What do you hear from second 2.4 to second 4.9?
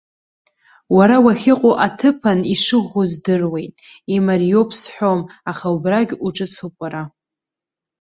ишыӷәӷәоу здыруеит, имариоуп